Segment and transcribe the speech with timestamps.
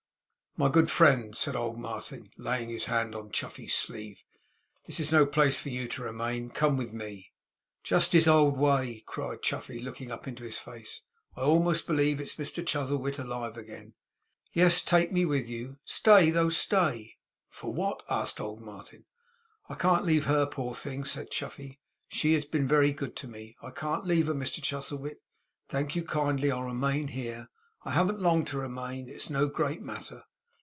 [0.57, 4.21] 'My good friend!' said old Martin, laying his hand on Chuffey's sleeve.
[4.85, 6.49] 'This is no place for you to remain in.
[6.49, 7.31] Come with me.'
[7.83, 11.03] 'Just his old way!' cried Chuffey, looking up into his face.
[11.37, 13.93] 'I almost believe it's Mr Chuzzlewit alive again.
[14.51, 14.81] Yes!
[14.81, 15.77] Take me with you!
[15.85, 17.15] Stay, though, stay.'
[17.47, 19.05] 'For what?' asked old Martin.
[19.69, 21.79] 'I can't leave her, poor thing!' said Chuffey.
[22.09, 23.55] 'She has been very good to me.
[23.61, 25.21] I can't leave her, Mr Chuzzlewit.
[25.69, 26.51] Thank you kindly.
[26.51, 27.47] I'll remain here.
[27.85, 30.25] I haven't long to remain; it's no great matter.